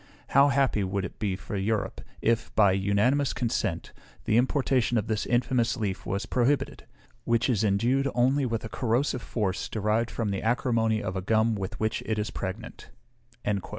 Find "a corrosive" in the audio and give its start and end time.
8.65-9.21